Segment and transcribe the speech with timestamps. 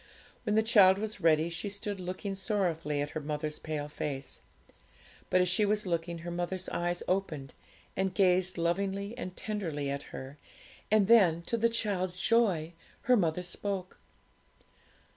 [0.45, 4.41] When the child was ready, she stood looking sorrowfully at her mother's pale face.
[5.29, 7.53] But as she was looking, her mother's eyes opened,
[7.95, 10.39] and gazed lovingly and tenderly at her,
[10.89, 13.99] and then, to the child's joy, her mother spoke.